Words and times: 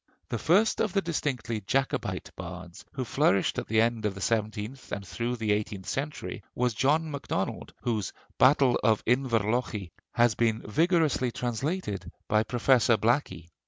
The 0.29 0.39
first 0.39 0.81
of 0.81 0.93
the 0.93 1.01
distinctively 1.03 1.61
Jacobite 1.61 2.31
bards, 2.35 2.85
who 2.93 3.05
flourished 3.05 3.59
at 3.59 3.67
the 3.67 3.79
end 3.79 4.03
of 4.03 4.15
the 4.15 4.19
seventeenth 4.19 4.91
and 4.91 5.05
through 5.07 5.35
the 5.35 5.51
eighteenth 5.51 5.87
century, 5.87 6.41
was 6.55 6.73
John 6.73 7.11
MacDonald, 7.11 7.71
whose 7.83 8.11
'Battle 8.39 8.79
of 8.83 9.03
Inverlochy' 9.05 9.91
has 10.13 10.33
been 10.33 10.63
vigorously 10.65 11.31
translated 11.31 12.11
by 12.27 12.41
Professor 12.41 12.97
Blackie. 12.97 13.49